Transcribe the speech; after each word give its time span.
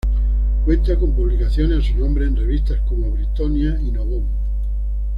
Cuenta 0.65 0.97
con 0.97 1.13
publicaciones 1.13 1.77
a 1.77 1.87
su 1.87 1.95
nombre 1.95 2.25
en 2.25 2.35
revistas 2.35 2.79
como 2.89 3.11
"Brittonia" 3.11 3.77
y 3.79 3.91
"Novon". 3.91 4.25